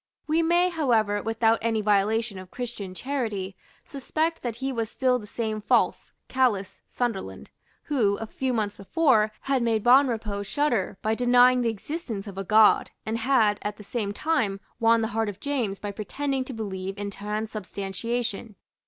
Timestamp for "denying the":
11.13-11.69